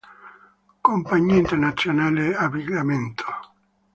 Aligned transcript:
Compagnia 0.85 1.35
Internazionale 1.37 2.25
Abbigliamento. 2.35 3.23